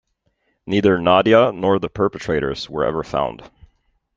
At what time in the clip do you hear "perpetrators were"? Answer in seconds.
1.87-2.83